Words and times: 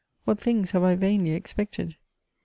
What 0.25 0.39
things 0.39 0.71
have 0.71 0.81
I 0.81 0.95
vainly 0.95 1.29
expected! 1.33 1.95